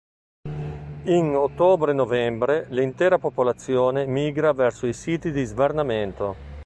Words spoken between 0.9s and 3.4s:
In ottobre-novembre l'intera